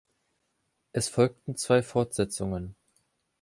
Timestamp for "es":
0.93-1.09